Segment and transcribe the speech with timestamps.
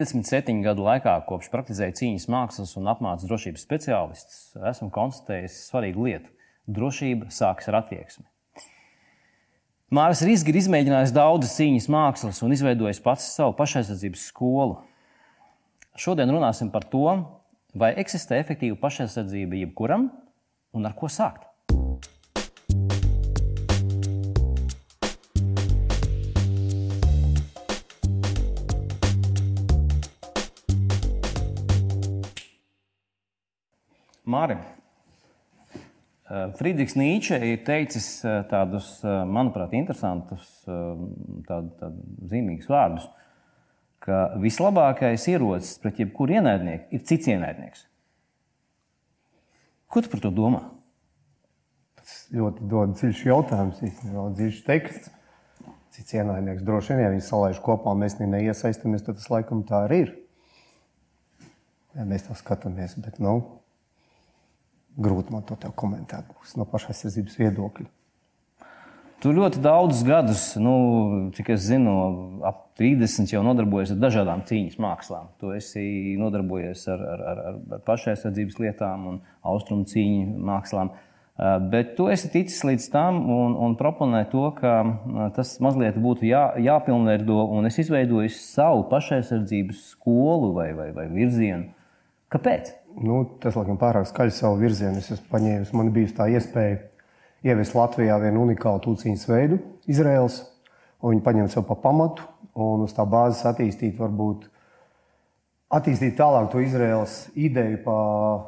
[0.00, 4.38] 27 gadu laikā, kopš praktizēju cīņas mākslas un apmācu drošības speciālistus,
[4.70, 6.30] esmu konstatējis svarīgu lietu.
[6.70, 8.24] Drošība sākas ar attieksmi.
[9.92, 14.78] Māris Rīsks ir izmēģinājis daudzas cīņas mākslas un izveidojis pats savu pašaizsardzības skolu.
[16.00, 17.04] Šodien runāsim par to,
[17.76, 20.08] vai eksistē efektīva pašaizsardzība jebkuram
[20.72, 21.49] un ar ko sākt.
[34.30, 34.56] Māri,
[36.30, 38.20] Friedrichs Nīčs ir teicis
[38.50, 43.08] tādus, manuprāt, interesantus, tādu, tādu zīmīgus vārdus,
[44.00, 47.82] ka vislabākais ierocis pret jebkuru ienaidnieku ir cits ienaidnieks.
[49.90, 50.62] Ko tu par to domā?
[51.98, 55.10] Tas ļoti dziļš jautājums, īstenībā dziļš teksts.
[55.90, 60.04] Cits ienaidnieks droši vien, ja viņi salaiž kopā, mēs neiesaistāmies, tad tas laikam tā arī
[60.04, 60.12] ir.
[61.98, 63.40] Ja mēs tā skatāmies, bet nu,
[64.98, 67.88] grūti man to komentēt būs no pašaizsardzības viedokļa.
[69.20, 70.72] Tu ļoti daudzus gadus, nu,
[71.36, 71.92] cik es zinu,
[72.48, 75.26] ap 30 jau nodarbojies ar dažādām cīņas mākslām.
[75.36, 75.82] Tu esi
[76.16, 77.42] nodarbojies ar, ar, ar,
[77.76, 80.94] ar pašaizsardzības lietām un austrumu cīņu mākslām.
[81.68, 84.72] Bet tu esi ticis līdz tam un, un proponē to, ka
[85.36, 91.74] tas mazliet būtu jā, jāpilnveido, es izveidoju savu pašaizsardzības skolu vai, vai, vai virzienu.
[92.32, 92.72] Kāpēc?
[92.98, 95.00] Nu, tas laikam pārāk skaļi savu virzienu.
[95.00, 96.78] Es esmu paņēmis, man bija tā iespēja
[97.46, 99.60] ieviest Latvijā vienu unikālu tūciņas veidu,
[99.90, 100.42] Izraels,
[101.00, 102.26] un viņi paņem sev pa pamatu
[102.60, 104.48] un uz tā bāzes attīstīt, varbūt
[105.72, 108.44] attīstīt tālāk to Izraels ideju par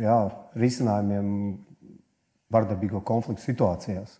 [0.00, 0.18] jā,
[0.58, 1.28] risinājumiem
[2.54, 4.18] vardarbīgo konfliktu situācijās.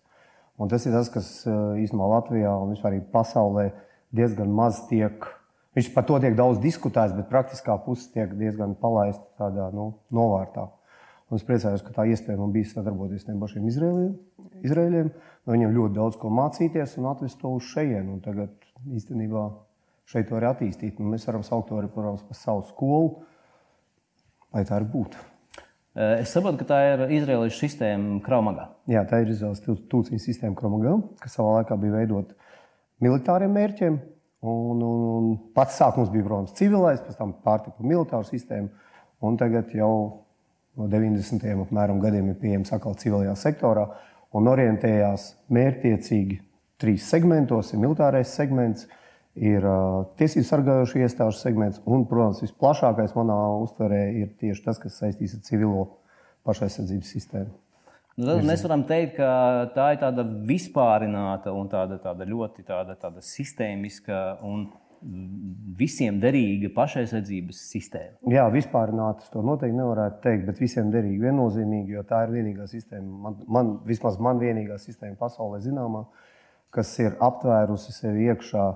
[0.61, 3.73] Un tas ir tas, kas īstenībā Latvijā un vispār pasaulē
[4.15, 5.27] diezgan maz tiek
[5.75, 10.69] Viņš par to tiek daudz diskutēts, bet praktiskā puse tiek diezgan palaista tādā nu, novārtā.
[11.33, 15.09] Un es priecājos, ka tā iespēja man bija sadarboties ar pašiem izrēļiem.
[15.45, 18.21] No viņiem ļoti daudz ko mācīties un atvest to uz šejienu.
[18.23, 18.55] Tagad
[18.87, 19.49] īstenībā
[20.13, 21.01] šeit var attīstīt.
[21.01, 23.25] Un mēs varam saukt to arī protams, par savu skolu,
[24.55, 25.31] lai tā arī būtu.
[25.95, 28.69] Es saprotu, ka tā ir Izraēlas sistēma Kraumagā.
[28.91, 32.35] Jā, tā ir Izraēlas tūciņa sistēma Kraumagā, kas savā laikā bija veidota
[33.03, 34.01] militāriem mērķiem,
[34.45, 38.69] Un, un, un pats sākums bija, protams, civilais, pēc tam pārtika militāra sistēma.
[39.25, 39.95] Un tagad jau
[40.77, 41.47] no 90.
[41.65, 43.87] apmēram gadiem ir pieejams atkal civilajā sektorā
[44.35, 46.41] un orientējās mērķiecīgi
[46.83, 47.73] trīs segmentos.
[47.73, 48.89] Ir militārais segments,
[49.35, 55.01] ir uh, tiesību sargājošo iestāžu segments, un, protams, visplašākais manā uztverē ir tieši tas, kas
[55.01, 55.87] saistīts ar civilo
[56.45, 57.55] pašaizsardzības sistēmu.
[58.15, 59.29] Nu, tad mēs varam teikt, ka
[59.75, 64.69] tā ir tāda vispārināta un tāda, tāda ļoti tāda, tāda sistēmiska un
[65.79, 68.15] visiem derīga pašaizsardzības sistēma.
[68.33, 73.19] Jā, vispārināta to noteikti nevarētu teikt, bet visiem derīga viennozīmīgi, jo tā ir vienīgā sistēma,
[73.27, 76.07] man, man, vismaz man vienīgā sistēma pasaulē zināmā,
[76.75, 78.69] kas ir aptvērusi sevi iekšā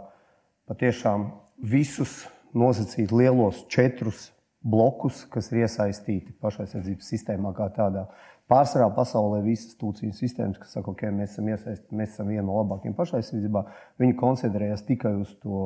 [0.69, 1.31] patiešām
[1.63, 2.27] visus
[2.59, 4.29] nosacīt lielos četrus
[4.61, 8.09] blokus, kas ir iesaistīti pašaizsardzības sistēmā kā tādā.
[8.49, 12.47] Pārsvarā pasaulē visas tūciņu sistēmas, kas saka, ka okay, mēs esam iesaistīti, mēs esam viena
[12.47, 13.63] no labākajām pašaizsardzībā,
[14.01, 15.59] viņi koncentrējas tikai uz to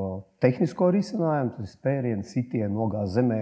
[0.43, 3.39] tehnisko risinājumu, tas ir spēriens, sitiens, nogāzt zemē,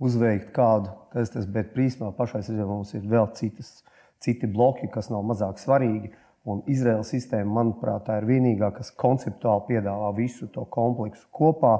[0.00, 0.94] uzveikt kādu.
[1.12, 3.82] Tas, tas, bet principā pašaizsardzībā mums ir vēl citas,
[4.24, 6.14] citi bloki, kas nav mazāk svarīgi.
[6.48, 11.74] Un Izraels sistēma, manuprāt, tā ir vienīgā, kas konceptuāli piedāvā visu to kompleksu kopā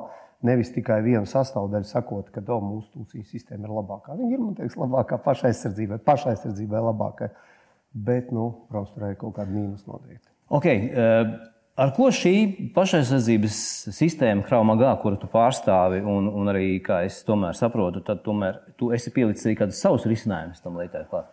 [0.46, 4.14] Nevis tikai vienu sastāvdaļu sakot, ka oh, mūsu tūcīņu sistēma ir labākā.
[4.14, 7.28] Viņa ir, man liekas, labākā pašaizsardzībai, pašaizsardzībai labākai.
[8.06, 10.28] Bet, nu, protams, tur ir kaut kāda mīnus noteikti.
[10.58, 11.38] Okay, uh...
[11.78, 12.32] Ar ko šī
[12.75, 13.56] pašaizsardzības
[13.94, 18.88] sistēma, Kraumagā, kuru tu pārstāvi, un, un arī, kā es tomēr saprotu, tad tomēr tu
[18.96, 21.28] esi pielicis arī kādus savus risinājumus tam lietai klāt?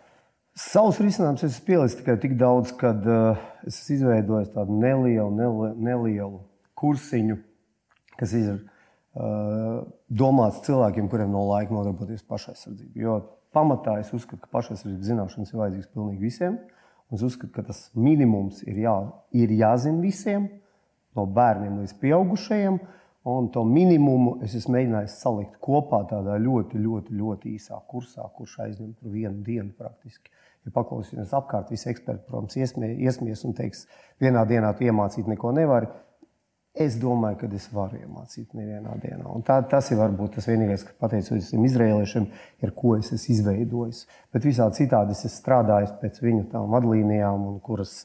[0.56, 5.74] Savus risinājumus es pielicu tikai tik daudz, ka uh, es esmu izveidojis tādu nelielu, nelielu,
[5.84, 6.40] nelielu
[6.80, 7.36] kursiņu,
[8.16, 8.64] kas ir
[9.16, 13.00] domāts cilvēkiem, kuriem nav laika nodarboties pašaizsardzību.
[13.00, 13.20] Jo
[13.56, 16.58] pamatā es uzskatu, ka pašaizsardzības zināšanas ir vajadzīgas pilnīgi visiem.
[17.14, 18.96] Es uzskatu, ka tas minimums ir, jā,
[19.38, 20.50] ir jāzina visiem,
[21.16, 22.80] no bērniem līdz pieaugušajiem.
[23.26, 28.60] Un to minimumu es esmu mēģinājis salikt kopā tādā ļoti, ļoti, ļoti īsā kursā, kurš
[28.68, 30.30] aizņem vienu dienu praktiski.
[30.66, 33.88] Ja paklausīsimies apkārt, visi eksperti, protams, iesmies un teiks,
[34.22, 35.90] vienā dienā tu iemācīt neko nevari.
[36.86, 39.26] Es domāju, ka es varu iemācīt nevienā dienā.
[39.32, 42.26] Un tā, tas ir varbūt tas vienīgais, kas pateicoties šiem izrēliešiem,
[42.66, 44.02] ir ko es esmu izveidojis.
[44.36, 48.04] Bet visādi citādi es esmu strādājis pēc viņu tām vadlīnijām, kuras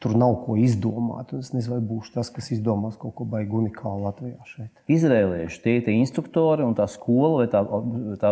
[0.00, 1.34] Tur nav ko izdomāt.
[1.36, 4.38] Es nezinu, vai būšu tas, kas izdomās kaut ko baigi unikālu Latvijā.
[4.48, 4.70] Šeit.
[4.88, 7.60] Izrēlieši tie ir instruktori un tā skola vai tā,
[8.22, 8.30] tā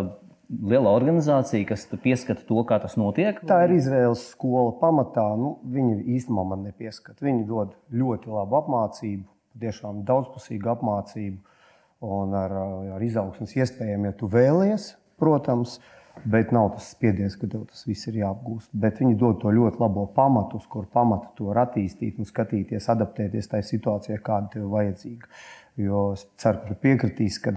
[0.49, 3.41] liela organizācija, kas pieskata to, kā tas notiek?
[3.49, 5.27] Tā ir Izraels skola pamatā.
[5.37, 7.21] Nu, viņi īstenībā man nepieskata.
[7.27, 9.27] Viņi dod ļoti labu apmācību,
[9.61, 12.55] tiešām daudzpusīgu apmācību un ar,
[12.97, 15.79] ar izaugsmas iespējām, ja tu vēlies, protams.
[16.25, 18.71] Bet nav tas spiediens, ka tev tas viss ir jāapgūst.
[18.73, 22.89] Bet viņi dod to ļoti labo pamatu, uz kur pamatu to var attīstīt un skatīties,
[22.95, 25.33] adaptēties tajā situācijā, kāda tev ir vajadzīga.
[25.79, 27.55] Jo es ceru, ka tu piekritīsi, ka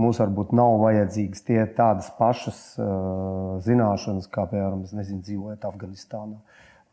[0.00, 6.38] mums varbūt nav vajadzīgas tie tādas pašas uh, zināšanas, kā, piemēram, nezinu, dzīvojot Afganistānā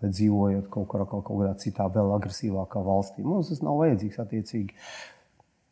[0.02, 3.22] vai dzīvojot kaut, kur, kaut, kaut kādā citā, vēl agresīvākā valstī.
[3.26, 4.74] Mums tas nav vajadzīgs attiecīgi.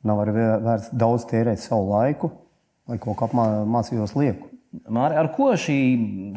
[0.06, 2.30] Nav arī vērts daudz tērēt savu laiku,
[2.88, 4.59] lai kaut kā mācītos lieku.
[4.70, 5.80] Māri, ar ko šī,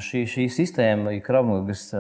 [0.01, 1.91] šī, šī sistēma, kravmugas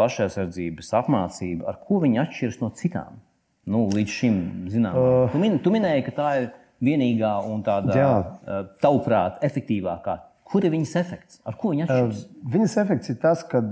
[0.00, 3.20] pašaizsardzības apmācība, ar ko viņa atšķiras no citām?
[3.68, 4.38] Nu, līdz šim,
[4.72, 6.48] zinām, uh, tu, min, tu minēji, ka tā ir
[6.82, 8.62] vienīgā un tāda, Jā.
[8.82, 10.16] tavuprāt, efektīvākā.
[10.52, 11.38] Kur ir viņas efekts?
[11.48, 12.24] Ar ko viņa atšķiras?
[12.56, 13.62] Viņas efekts ir tas, ka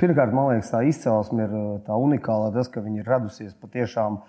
[0.00, 1.52] pirmkārt, man liekas, tā izcelsme ir
[1.86, 4.22] tā unikāla, tas, ka viņa ir radusies patiešām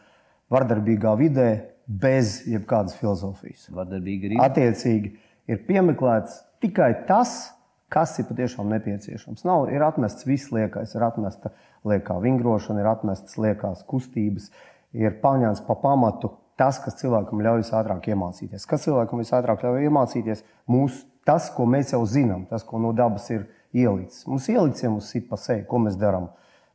[0.54, 1.50] vardarbīgā vidē,
[1.90, 3.70] bez jebkādas filozofijas.
[3.74, 4.38] Vardarbīga arī.
[4.46, 5.16] Attiecīgi,
[5.50, 7.54] ir piemeklēts tikai tas,
[7.90, 9.46] kas ir patiešām nepieciešams.
[9.48, 11.54] Nav, ir atmests viss liekais, ir atmesta
[11.88, 14.50] liekā vingrošana, ir atmestas liekās kustības,
[14.94, 18.68] ir paņemts pa pamatu tas, kas cilvēkam ļauj ātrāk iemācīties.
[18.68, 20.44] Kas cilvēkam visātrāk ļauj iemācīties?
[20.70, 24.26] Mūs, tas, ko mēs jau zinām, tas, ko no dabas ir ielicis.
[24.28, 26.30] Mums ielicis jau uz sipa seju, ko mēs darām.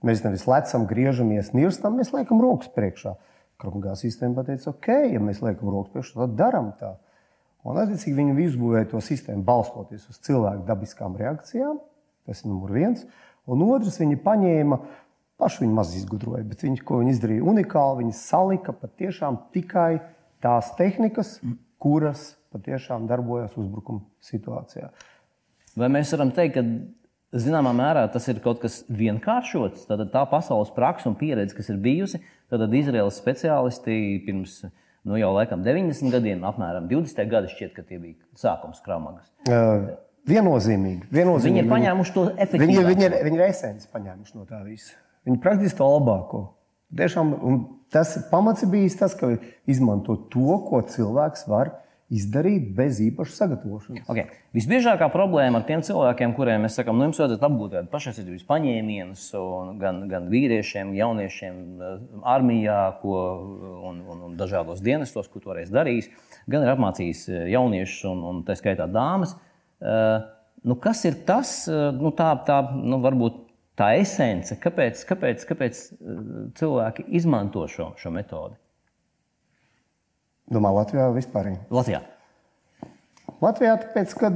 [0.04, 3.14] Mēs nevis lecam, griežamies, nirstam, mēs liekam rokas priekšā.
[3.60, 6.94] Krupgā sistēma pateica, ok, ja mēs liekam rokas priekšā, tad darām tā.
[7.64, 11.78] Un, attiecīgi, viņi izbūvēja to sistēmu balstoties uz cilvēku dabiskām reakcijām.
[12.28, 13.06] Tas ir numurs viens.
[13.48, 14.78] Un otrs, viņi paņēma
[15.40, 19.98] Paši viņi maz izgudroja, bet viņi, ko viņi izdarīja unikāli, viņi salika patiešām tikai
[20.44, 21.40] tās tehnikas,
[21.82, 24.92] kuras patiešām darbojas uzbrukuma situācijā.
[25.74, 29.88] Vai mēs varam teikt, ka zināmā mērā tas ir kaut kas vienkāršots?
[29.90, 32.22] Tad tā pasaules praksa un pieredze, kas ir bijusi,
[32.52, 34.60] tad Izraels speciālisti pirms
[35.04, 39.28] nu, jau laikam 90 gadiem, apmēram 20 gadi šķiet, ka tie bija sākums krāmagas.
[39.44, 39.94] Uh,
[40.30, 41.52] viennozīmīgi, viennozīmīgi.
[41.52, 42.68] Viņi ir paņēmuši to efektīvi.
[42.72, 44.96] Viņi, viņi, ir, viņi ir esenci paņēmuši no tā visa.
[45.28, 46.42] Viņi praktiski to labāko.
[46.94, 47.32] Tiešām,
[47.92, 49.34] tas pamats bijis tas, ka
[49.70, 51.83] izmanto to, ko cilvēks var izdarīt
[52.76, 54.08] bez īpašas sagatavošanās.
[54.10, 54.28] Okay.
[54.56, 59.24] Visbiežākā problēma ar tiem cilvēkiem, kuriem mēs sakām, nu, jums vajadzētu apgūt pašaizsardzības paņēmienus,
[59.80, 61.62] gan, gan vīriešiem, jauniešiem,
[62.34, 63.16] armijā ko,
[63.90, 66.10] un, un, un dažādos dienestos, ko toreiz darījis,
[66.50, 69.34] gan ir apmācījis jauniešus un, un tā skaitā dāmas.
[69.84, 70.20] Uh,
[70.64, 71.64] nu, kas ir tas,
[71.98, 73.44] nu, tā, tā nu, varbūt
[73.78, 76.20] tā esence, kāpēc, kāpēc, kāpēc eh,
[76.58, 78.58] cilvēki izmanto šo, šo metodi?
[80.50, 81.54] Domā, Latvijā vispār?
[81.72, 82.02] Latvijā.
[83.40, 84.30] Latvijā tāpēc, ka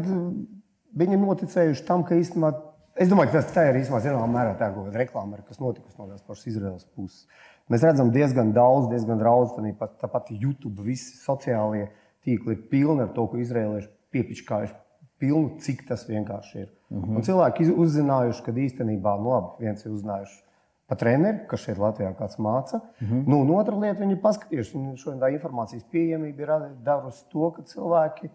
[0.99, 2.53] viņi ir noticējuši tam, ka īstenībā,
[2.97, 6.09] es domāju, ka tas tā ir īstenībā zināmā mērā tā kā reklāma, kas notikusi no
[6.09, 7.27] tās pašas Izraels puses.
[7.69, 9.53] Mēs redzam diezgan daudz, diezgan daudz,
[10.01, 11.91] tāpat tā YouTube, visi sociālie
[12.25, 14.77] tīkli ir pilni ar to, ko izrēlieši piepičkājuši
[15.21, 16.69] pilnu, cik tas vienkārši ir.
[16.89, 17.17] Mm -hmm.
[17.17, 20.39] Un cilvēki uzzinājuši, ka īstenībā, nu, labi, viens ir uzzinājuši
[20.89, 22.81] pa treneri, kas šeit Latvijā kāds māca.
[23.01, 23.25] Mm -hmm.
[23.29, 26.53] nu, un otra lieta, viņi ir paskatījušies, un šodien tā informācijas pieejamība ir
[26.85, 28.31] devusi to, ka cilvēki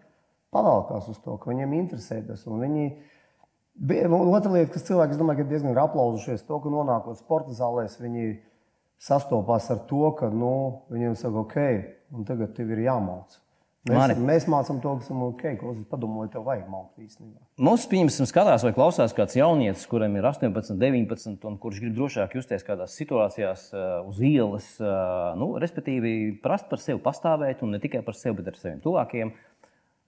[0.54, 2.46] pavalkās uz to, ka viņiem interesē tas.
[2.46, 2.86] Viņi,
[4.30, 8.40] otra lieta, kas cilvēki, domāju, ka diezgan ir aplauzušies, to, ka nonākot sporta zālēs, viņi
[8.98, 11.56] sastopās ar to, ka nu, viņiem saka, ok,
[12.12, 13.43] un tagad tev ir jāmācās.
[13.84, 14.14] Mēs, Mari.
[14.16, 15.42] mēs mācām to, kas ir ok,
[15.90, 17.42] padomājiet, tev vajag mākt īstenībā.
[17.66, 22.32] Mums, pieņemsim, skatās vai klausās kāds jaunietis, kuram ir 18, 19, un kurš grib drošāk
[22.38, 27.82] justies kādās situācijās uh, uz ielas, uh, nu, respektīvi, prast par sevi pastāvēt, un ne
[27.82, 29.34] tikai par sevi, bet ar saviem tuvākiem.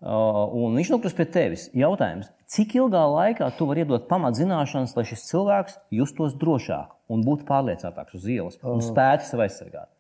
[0.01, 1.69] Uh, un viņš nokļūst pie tevis.
[1.77, 7.45] Jautājums, cik ilgā laikā tu vari iedot pamatzināšanas, lai šis cilvēks justos drošāk un būtu
[7.49, 9.93] pārliecinātāks uz ielas un spētu sevi aizsargāt?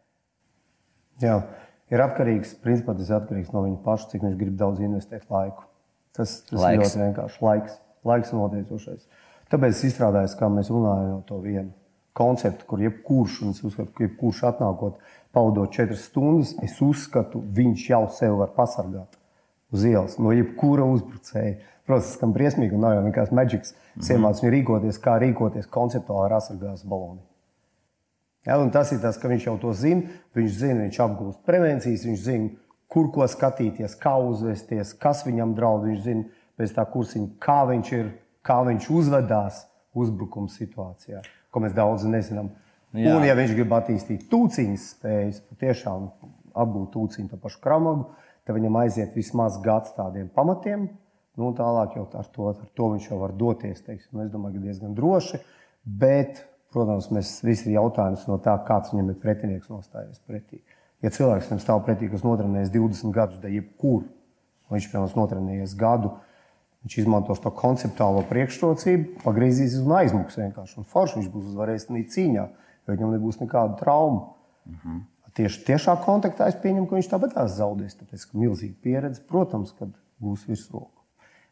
[1.21, 1.42] Jā
[1.92, 5.66] ir atkarīgs, principā tas ir atkarīgs no viņa paša, cik viņš grib daudz investēt laiku.
[6.16, 7.42] Tas, tas ir ļoti vienkārši.
[7.44, 9.08] Laiks, laiks noteicošais.
[9.52, 11.74] Tāpēc es izstrādāju, kā mēs runājam, to vienu
[12.16, 14.96] konceptu, kur jebkurš, un es uzskatu, ka jebkurš atnākot,
[15.36, 19.18] pavadot četras stundas, es uzskatu, viņš jau sevi var pasargāt
[19.74, 21.58] uz ielas no jebkura uzbrucēja.
[21.86, 23.74] Protams, skan briesmīgi, un nav jau vienkārši maģiks.
[23.74, 24.12] -hmm.
[24.16, 27.20] Iemācīt viņu rīkoties, kā rīkoties konceptuāli ar asargās baloni.
[28.46, 30.06] Ja, tas ir tas, ka viņš jau to zina.
[30.36, 32.50] Viņš zina, viņš apgūst prevencijas, viņš zina,
[32.92, 35.86] kur ko skatīties, kā uzvesties, kas viņam draud.
[35.88, 38.12] Viņš zina pēc tā kursiņa, kā viņš ir,
[38.46, 39.64] kā viņš uzvedās
[39.96, 42.52] uzbrukuma situācijā, ko mēs daudz nezinām.
[42.96, 43.16] Jā.
[43.16, 46.06] Un, ja viņš grib attīstīt tūciņas spējas, patiešām
[46.56, 48.06] apgūt tūciņu to pašu kramagu,
[48.46, 50.86] tad viņam aiziet vismaz gads tādiem pamatiem.
[51.36, 53.82] Nu, tālāk jau ar to, ar to viņš jau var doties.
[53.84, 54.22] Teiksim.
[54.24, 55.42] Es domāju, ka diezgan droši.
[55.84, 56.40] Bet,
[56.75, 60.61] protams, mēs visi ir jautājums no tā, kāds viņam ir pretinieks nostājies pretī.
[61.04, 64.06] Ja cilvēks viņam stāv pretī, kas notrenējies 20 gadus, tad jebkur,
[64.73, 66.14] viņš, piemēram, notrenējies gadu,
[66.87, 70.78] viņš izmantos to konceptuālo priekšrocību, pagriezīs un aizmuks vienkārši.
[70.80, 72.46] Un forši viņš būs uzvarējis cīņā,
[72.87, 74.32] jo viņam nebūs nekāda trauma.
[74.66, 75.04] Mm -hmm.
[75.37, 77.99] Tieši tiešā kontaktā es pieņemu, ka viņš tāpat zaudēs.
[77.99, 80.95] Tāpēc, ka milzīga pieredze, protams, kad būs virsroka.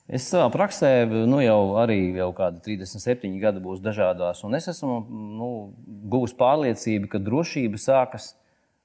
[0.05, 4.99] Es savā praksē nu, jau arī jau kādi 37 gadi būs dažādās, un es esmu
[5.09, 5.51] nu,
[6.13, 8.35] guvis pārliecību, ka drošība sākas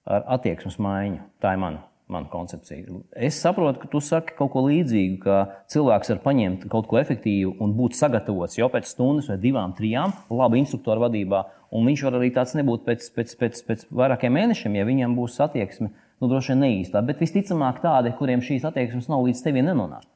[0.07, 1.19] ar attieksmes maiņu.
[1.43, 3.01] Tā ir mana, mana koncepcija.
[3.19, 5.41] Es saprotu, ka tu saki kaut ko līdzīgu, ka
[5.75, 10.15] cilvēks var paņemt kaut ko efektīvu un būt sagatavots jau pēc stundas vai divām, trijām,
[10.31, 14.77] labi instruktoru vadībā Un viņš var arī tāds nebūt pēc, pēc, pēc, pēc vairākiem mēnešiem,
[14.79, 17.03] ja viņam būs attieksme, nu, droši vien neīstā.
[17.05, 20.07] Bet visticamāk, tādi, kuriem šīs attieksmes nav līdz teviem, nenonāk.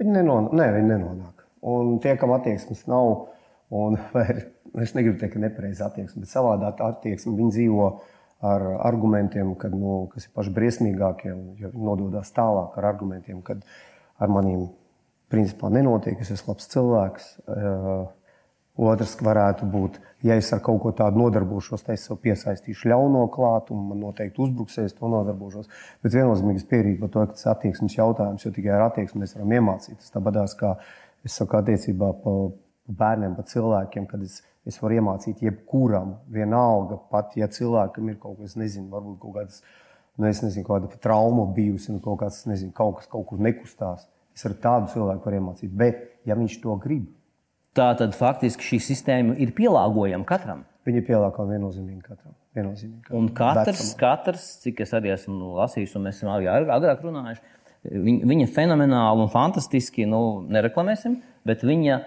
[0.00, 0.56] Viņi nenonāk.
[0.58, 1.44] Nē, viņi nenonāk.
[1.74, 3.28] Un tie, kam attieksmes nav,
[3.74, 3.96] un
[4.84, 7.88] es negribu teikt, ka nepareiza attieksme, bet savādāk attieksme, viņi dzīvo
[8.44, 13.62] ar argumentiem, kad, nu, kas ir paši briesmīgākie, jo viņi nododas tālāk ar argumentiem, kad
[14.20, 14.66] ar maniem
[15.32, 17.30] principā nenotiek, es esmu labs cilvēks.
[17.48, 18.04] Uh,
[18.74, 23.28] Otrs varētu būt, ja es ar kaut ko tādu nodarbošos, tad es sev piesaistīšu ļauno
[23.30, 25.68] klāt, un man noteikti uzbruksies, to nodarbošos.
[26.02, 29.22] Bet viennozīmīgi es piekrītu par to, ka tas ir attieksmes jautājums, jo tikai ar attieksmi
[29.22, 30.10] mēs varam iemācīties.
[30.16, 30.74] Tāpat kā
[31.22, 32.42] es saku attiecībā par
[32.90, 38.42] bērniem, par cilvēkiem, kad es, es varu iemācīt jebkuram, vienalga, pat ja cilvēkam ir kaut
[38.42, 39.62] kas, nezinu, varbūt kaut kāds,
[40.18, 44.08] nu, es nezinu, kāda trauma bijusi, nu, kaut, kāds, nezinu, kaut kas kaut kur nekustās.
[44.34, 47.06] Es ar tādu cilvēku varu iemācīt, bet ja viņš to grib,
[47.74, 50.62] Tā tad faktiski šī sistēma ir pielāgojama katram.
[50.86, 52.34] Viņa ir pielāgojama viennozīmīgi katram.
[52.54, 53.18] Viennozīmīgi katram.
[53.18, 54.00] Un katrs, Vecamā.
[54.02, 57.42] katrs, cik es arī esmu lasījis, un mēs esam arī agrāk runājuši,
[57.90, 60.20] viņa, viņa fenomenāli un fantastiski, nu,
[60.54, 61.98] nereklamēsim, bet viņa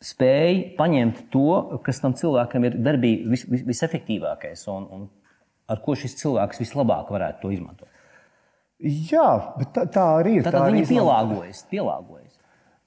[0.00, 5.08] spēja paņemt to, kas tam cilvēkam ir darbī vis, vis, visefektīvākais un, un
[5.70, 7.88] ar ko šis cilvēks vislabāk varētu to izmantot.
[8.80, 9.28] Jā,
[9.60, 10.46] bet tā, tā arī ir.
[10.46, 12.39] Tad tā viņa pielāgojas, pielāgojas.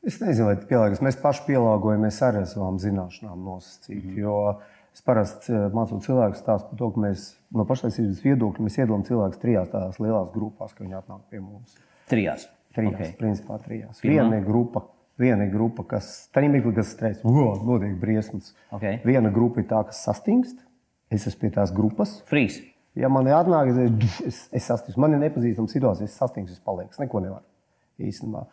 [0.04, 1.02] Es nezinu, vai tas pielāgojas.
[1.06, 4.02] Mēs paši pielāgojamies arī ar savām zināšanām nosacīt.
[4.02, 4.18] Mm.
[4.20, 4.38] Jo
[4.94, 9.40] es parasti eh, mācu cilvēku stāstu par to, ka mēs no pašlaicības viedokļa iedalām cilvēkus
[9.42, 11.78] trijās tādās lielās grupās, kad viņi atnāk pie mums.
[12.12, 12.50] Trijās.
[12.74, 13.16] Trijās, okay.
[13.20, 14.02] principā trijās.
[14.02, 14.26] Pirmā?
[14.26, 14.84] Viena grupa,
[15.22, 17.34] viena grupa kas tajā mirklī, kas stresa,
[17.64, 18.52] notiek briesmas.
[18.74, 19.00] Okay.
[19.06, 20.60] Viena grupa ir tā, kas sastingst.
[21.14, 22.18] Es esmu pie tās grupas.
[22.28, 22.58] Frīs.
[22.98, 25.02] Ja man ir atnāk, es, es, es sastingstu.
[25.02, 26.94] Man ir nepazīstama situācija, es sastingstu, es palieku.
[26.94, 28.44] Es neko nevaru īstenībā.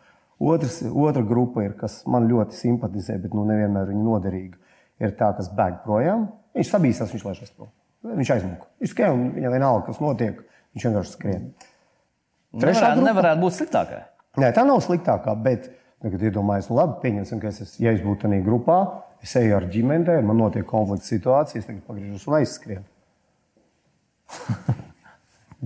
[0.41, 4.57] Otrs, otra grupa ir, kas man ļoti simpatizē, bet nu, nevienmēr viņa noderīga.
[5.01, 6.29] Ir tā, kas bēg projām.
[6.57, 7.69] Viņš sabīsās, viņš laižas prom.
[8.05, 8.65] Viņš aizmuka.
[8.81, 10.39] Viņš skrien, un viņam vienalga, kas notiek.
[10.73, 11.43] Viņš vienkārši skrien.
[12.51, 13.99] Trešā nevarētu, grupa, nevarētu būt sliktākā.
[14.41, 15.69] Nē, tā nav sliktākā, bet
[16.01, 18.77] tagad iedomājieties, nu, labi, pieņemsim, ka es, ja es būtu tajā grupā,
[19.21, 22.87] es eju ar ģimeni, man notiek konflikts situācijas, tagad pagriežos un aizskrienu.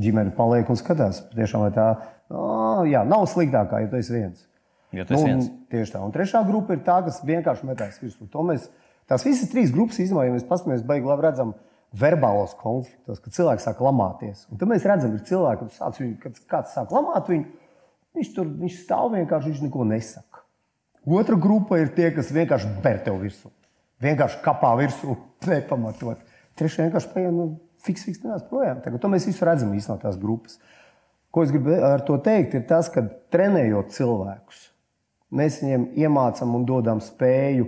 [0.03, 1.87] Ģimene paliek un skatās, tiešām, vai tā
[2.33, 4.43] oh, jā, nav sliktākā, ja tu esi viens.
[4.95, 5.51] Jo tas nu, viens.
[5.71, 6.01] Tieši tā.
[6.05, 8.27] Un trešā grupa ir tā, kas vienkārši metās virsū.
[8.31, 8.69] To mēs,
[9.09, 11.55] tās visas trīs grupas izmantojam, ja mēs paskatāmies, baigi labi redzam
[11.95, 14.45] verbālos konfliktos, kad cilvēks sāk lamāties.
[14.51, 15.81] Un tad mēs redzam, ka cilvēks,
[16.23, 17.45] kad kāds sāk lamāt viņu,
[18.15, 20.43] viņš tur viņš stāv vienkārši, viņš neko nesaka.
[21.05, 23.51] Otra grupa ir tie, kas vienkārši ber tev virsū.
[24.03, 25.15] Vienkārši kapā virsū,
[25.51, 26.23] nepamatot.
[26.59, 27.49] Trešā vienkārši paiet, nu,
[27.85, 28.81] fiks, fiks, nāc projām.
[28.83, 30.57] Tagad to mēs visu redzam īstenībā tās grupas.
[31.35, 34.61] Ko es gribu ar to teikt, ir tas, ka trenējot cilvēkus,
[35.31, 37.67] mēs viņiem iemācām un dodam spēju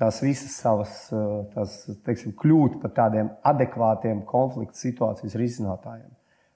[0.00, 6.10] tās visas savas, eh, tās, teiksim, kļūt par tādiem adekvātiem konflikta situācijas risinātājiem.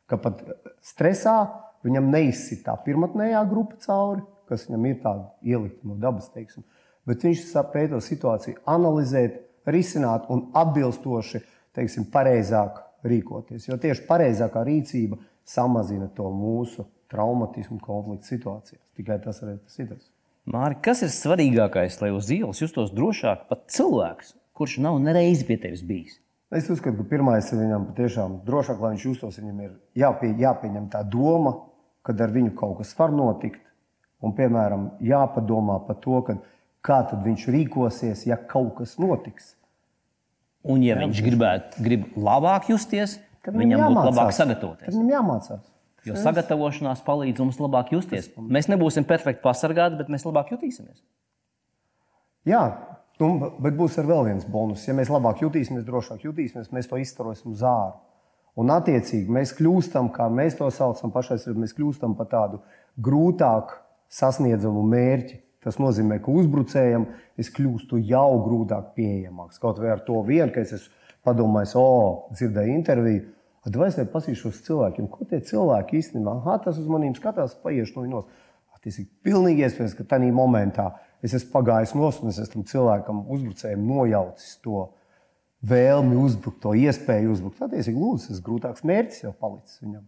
[0.09, 0.41] Ka pat
[0.85, 1.37] stresā
[1.85, 6.65] viņam neizsit tā pirmotnējā grupa cauri, kas viņam ir tāda ielikta no dabas, teiksim,
[7.07, 11.41] bet viņš spēj to situāciju analizēt, risināt un atbilstoši,
[11.77, 13.69] teiksim, pareizāk rīkoties.
[13.69, 18.85] Jo tieši pareizākā rīcība samazina to mūsu traumatismu konflikta situācijās.
[18.97, 20.14] Tikai tas arī tas ir.
[20.45, 25.57] Māri, kas ir svarīgākais, lai uz ielas justos drošāk pat cilvēks, kurš nav nereizi pie
[25.61, 26.19] tevis bijis?
[26.55, 29.41] Es uzskatu, ka pirmais ir viņam patiešām drošāk, lai viņš justos.
[29.41, 31.57] Viņam ir jāpie, jāpieņem tā doma,
[32.07, 33.63] ka ar viņu kaut kas var notikt.
[34.25, 36.21] Un, piemēram, jāpadomā par to,
[36.85, 39.55] kā viņš rīkosies, ja kaut kas notiks.
[40.65, 44.87] Un, ja Jā, viņš gribētu grib labāk justies, tad viņam būtu labāk sagatavoties.
[44.87, 45.65] Tad viņam jāmācās.
[46.05, 48.29] Jo sagatavošanās palīdz mums labāk justies.
[48.37, 50.99] Mēs nebūsim perfekti pasargāti, bet mēs labāk jutīsimies.
[52.45, 52.65] Jā,
[53.23, 53.29] Nu,
[53.63, 54.89] bet būs arī vēl viens bonus.
[54.89, 57.93] Ja mēs labāk jutīsimies, drošāk jutīsimies, mēs to izstarosim uz ārā.
[58.59, 62.61] Un, attiecīgi, mēs kļūstam, kā mēs to saucam, pašais, mēs kļūstam par tādu
[63.03, 63.77] grūtāk
[64.15, 65.41] sasniedzamu mērķi.
[65.65, 67.07] Tas nozīmē, ka uzbrucējam
[67.41, 69.59] es kļūstu jau grūtāk pieejamāks.
[69.63, 70.91] Kaut vai ar to vienu, ka es
[71.25, 73.25] padomāju, o, dzirdēju interviju,
[73.65, 78.07] tad es nepasīšos cilvēkiem, ko tie cilvēki īstenībā, ah, tas uz maniem skatās, paiešu no
[78.09, 78.43] viņos.
[78.85, 80.91] Tas ir pilnīgi iespējams, ka tajā momentā
[81.25, 84.83] es esmu pagājis nos un es esmu tam cilvēkam, uzbrucējiem, nojaucis to
[85.65, 87.63] vēlmi uzbrukt, to iespēju uzbrukt.
[87.65, 90.03] Attiecīgi, lūdzu, tas grūtāks mērķis jau palicis viņam.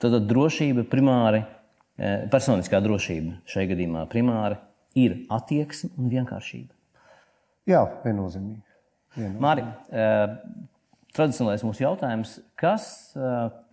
[0.00, 1.44] Tad drošība primāri,
[1.98, 4.56] eh, personiskā drošība šajā gadījumā primāri
[4.96, 6.72] ir attieksme un vienkāršība.
[7.68, 8.62] Jā, viennozīmīgi.
[9.16, 9.40] viennozīmīgi.
[9.44, 10.36] Mārija, eh,
[11.14, 12.86] tradicionālais mūsu jautājums, kas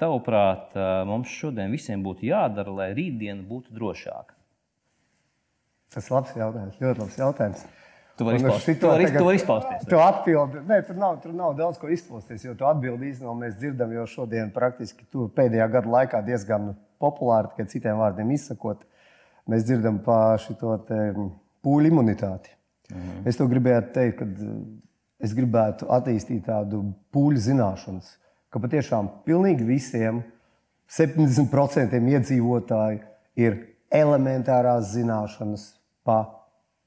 [0.01, 0.75] tavuprāt
[1.09, 4.37] mums šodien visiem būtu jādara, lai rītdiena būtu drošāka?
[5.91, 7.63] Tas ir labs jautājums, ļoti labs jautājums.
[8.21, 8.77] Tu vari izpausties.
[8.79, 9.87] Tu vari, tu vari izpausties.
[9.89, 13.57] Tu atbildi, ne, tur, nav, tur nav daudz ko izpausties, jo tu atbildi īstenībā mēs
[13.57, 18.85] dzirdam jau šodien praktiski pēdējā gada laikā diezgan populāri, tikai citiem vārdiem izsakot.
[19.49, 20.53] Mēs dzirdam par šo
[21.65, 22.53] pūļu imunitāti.
[22.91, 23.25] Mhm.
[23.25, 24.27] Es to gribēju teikt, ka
[25.23, 28.13] es gribētu attīstīt tādu pūļu zināšanas,
[28.51, 30.23] ka patiešām pilnīgi visiem
[30.91, 33.01] 70% iedzīvotāji
[33.39, 33.59] ir
[33.91, 35.67] elementārās zināšanas
[36.07, 36.25] par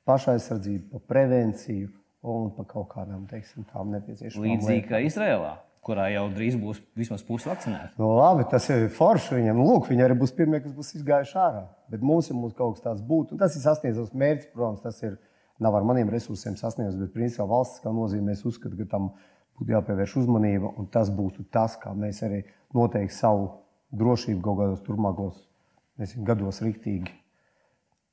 [0.08, 1.90] pašaizsardzību, par prevenciju
[2.24, 4.64] un par kaut kādām teiksim, tādām nepieciešamām lietām.
[4.64, 5.52] Līdzīgi kā Izrēlā,
[5.84, 7.92] kurā jau drīz būs vismaz pusi vakcinēta.
[8.00, 9.60] Nu, labi, tas ir forši viņam.
[9.60, 11.64] Nu, lūk, viņi arī būs pirmie, kas būs izgājuši ārā.
[11.92, 13.34] Bet mums ir mums kaut kas tāds būt.
[13.34, 15.18] Un tas ir sasniedzams mērķis, protams, tas ir
[15.62, 19.10] nav ar maniem resursiem sasniegts, bet principā valsts kā nozīmē, es uzskatu, ka tam
[19.58, 20.72] būtu jāpievērš uzmanība.
[20.80, 22.42] Un tas būtu tas, kā mēs arī
[22.74, 23.50] noteikti savu
[23.94, 25.42] drošību kaut kādos turpmākos
[26.02, 27.12] nezinu, gados riktīgi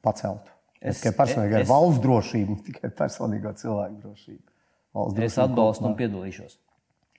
[0.06, 0.54] paceltu.
[0.82, 4.46] Es tikai personīgi ar valsts drošību, tikai personīgo cilvēku drošību.
[4.92, 6.58] Drošību es atbalstu un piedalīšos.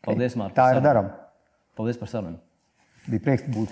[0.03, 0.57] Paldies, Mārtiņ.
[0.59, 1.13] Tā ir darām.
[1.79, 2.41] Paldies par sarunu.
[3.07, 3.71] Bija prieks būt.